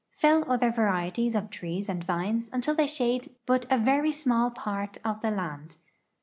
[0.09, 4.97] Fell other varieties of trees and vines until they shade but a very small part
[5.05, 5.77] of the land.